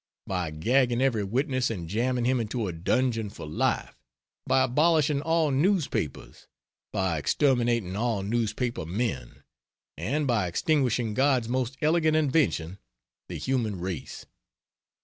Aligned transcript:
By 0.25 0.49
gagging 0.49 0.99
every 0.99 1.23
witness 1.23 1.69
and 1.69 1.87
jamming 1.87 2.25
him 2.25 2.39
into 2.39 2.67
a 2.67 2.73
dungeon 2.73 3.29
for 3.29 3.45
life; 3.45 3.95
by 4.47 4.63
abolishing 4.63 5.21
all 5.21 5.51
newspapers; 5.51 6.47
by 6.91 7.19
exterminating 7.19 7.95
all 7.95 8.23
newspaper 8.23 8.83
men; 8.87 9.43
and 9.95 10.25
by 10.25 10.47
extinguishing 10.47 11.13
God's 11.13 11.49
most 11.49 11.77
elegant 11.83 12.17
invention, 12.17 12.79
the 13.29 13.37
Human 13.37 13.79
Race. 13.79 14.25